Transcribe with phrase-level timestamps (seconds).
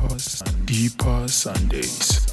[0.00, 2.29] And deeper Sundays.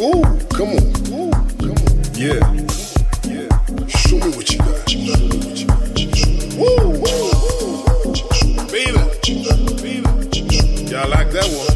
[0.00, 0.22] Ooh,
[0.54, 0.84] come on.
[1.10, 2.14] Ooh, come on.
[2.14, 2.38] Yeah.
[3.24, 3.48] Yeah.
[3.88, 4.94] Show me what you got.
[6.56, 7.30] Woo, woo.
[8.70, 9.02] Baby.
[9.82, 10.06] Baby.
[10.88, 11.67] Y'all like that one?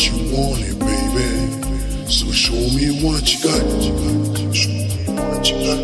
[0.00, 0.32] what you
[0.64, 2.10] it, baby.
[2.10, 4.54] So show me what you got.
[4.54, 5.80] Show me what you got.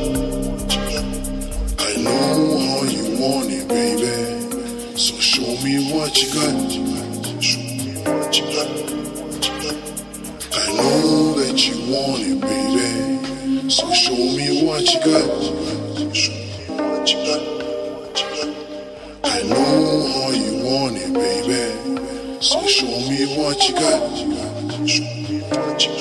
[1.78, 4.96] I know how you want it, baby.
[4.96, 5.16] So.
[5.20, 6.54] Show me what you got.
[10.54, 13.68] I know that you want it, baby.
[13.68, 15.55] So show me what you got.
[23.16, 24.16] me what you got.
[24.86, 25.92] Show me what you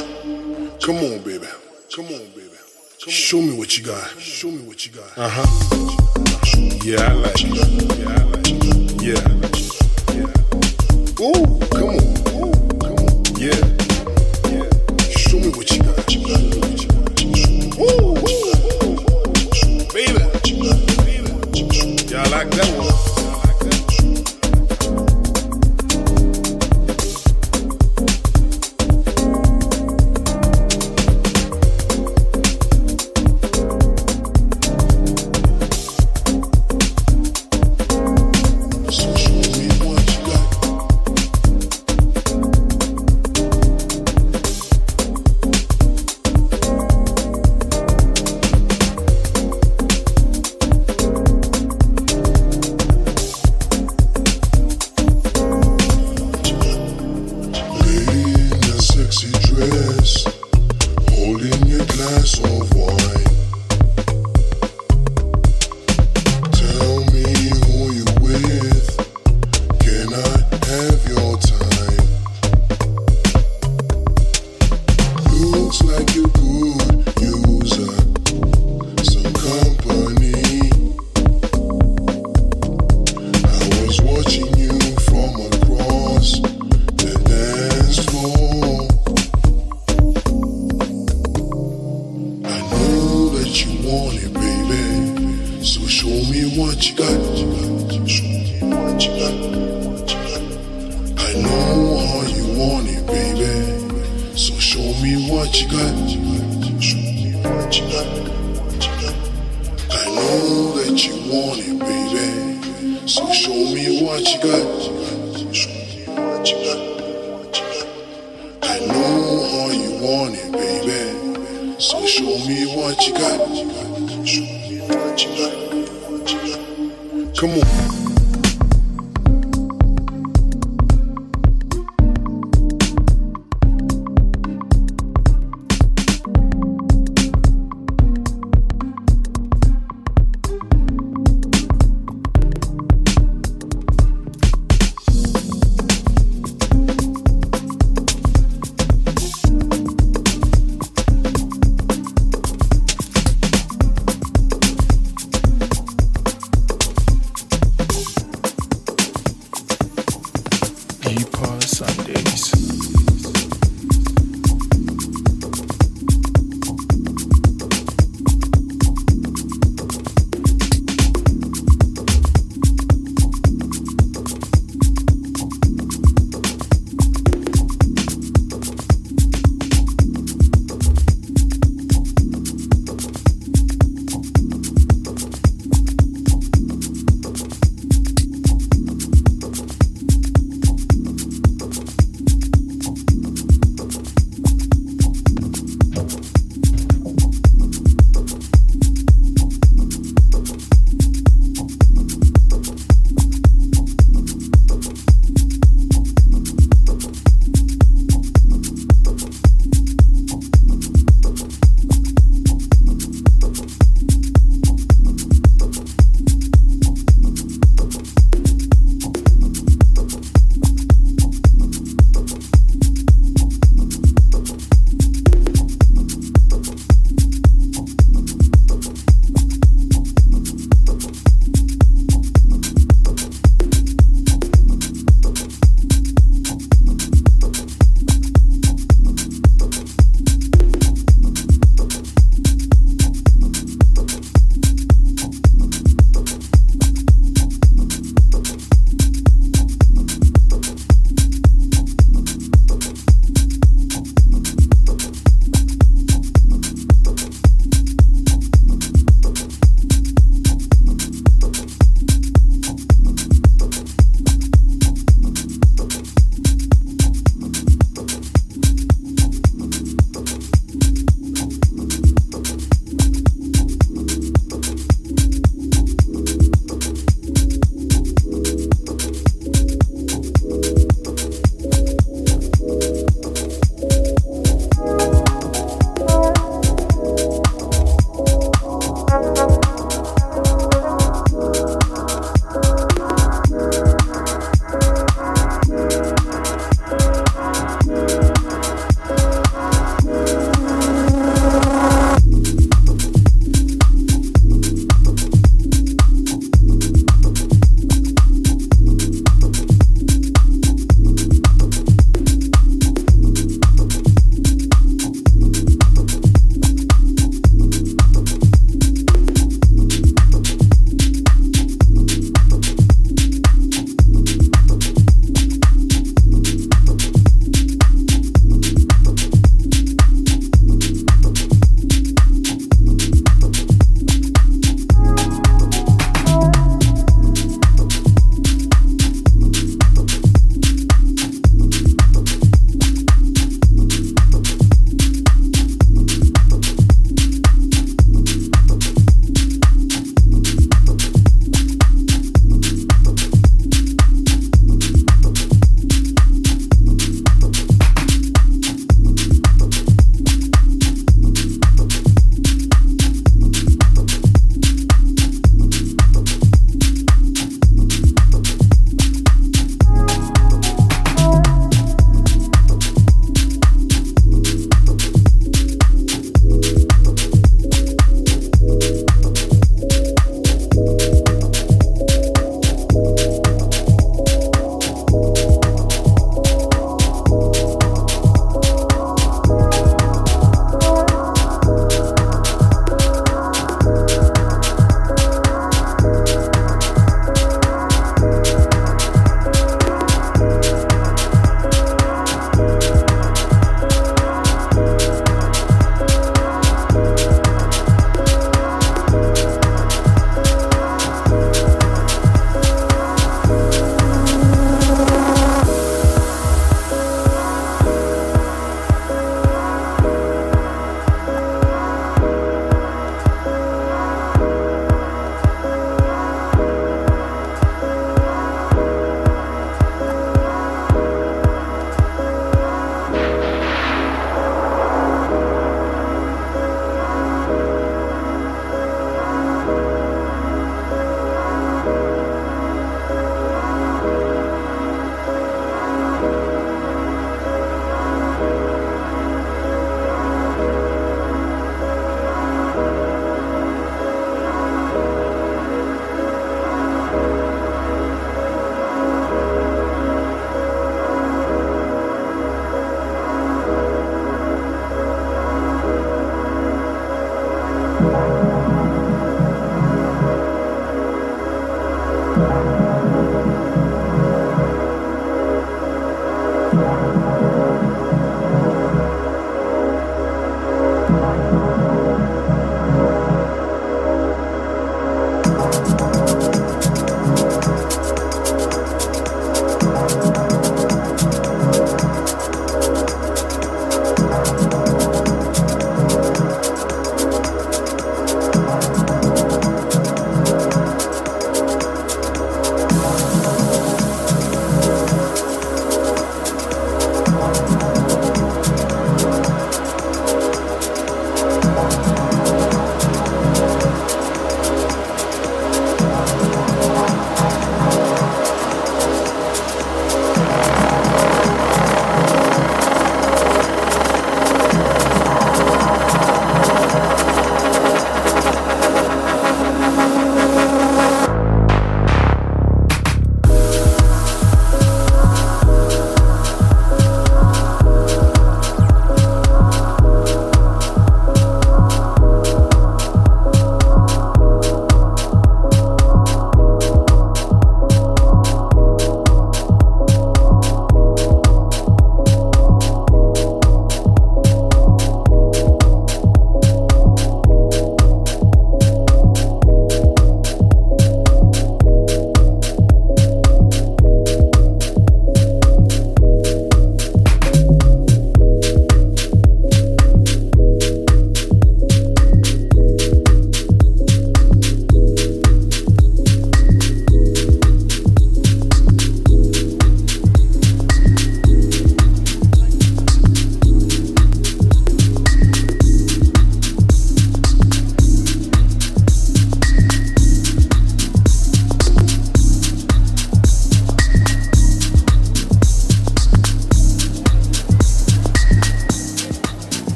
[0.00, 0.82] got.
[0.82, 1.46] Come on, baby.
[1.94, 2.56] Come on, baby.
[3.00, 3.10] Come on.
[3.10, 4.08] Show me what you got.
[4.18, 5.18] Show me what you got.
[5.18, 5.46] Uh huh.
[6.82, 7.54] Yeah, I like it.
[7.98, 8.48] Yeah, I like.
[9.02, 9.20] Yeah.
[9.26, 9.70] I like it.
[11.20, 11.56] Yeah.
[11.56, 11.59] Ooh.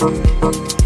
[0.00, 0.79] Música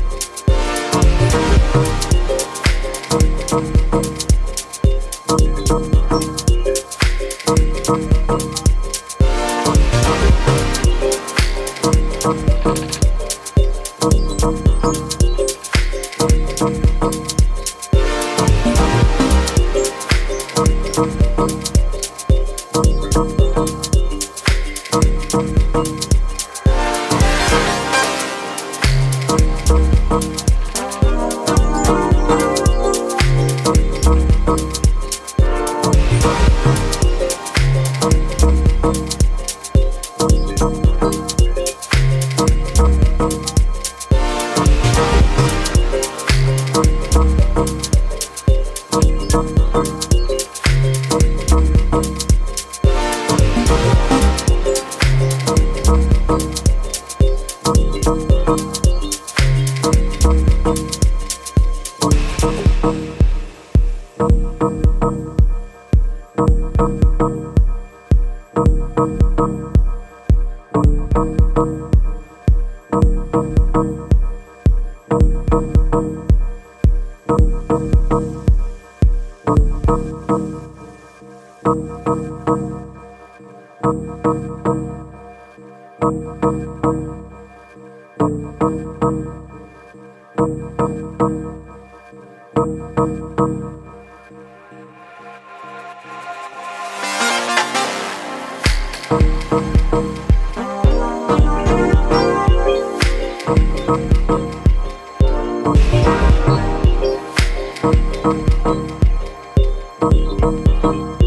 [110.13, 111.24] 嗯。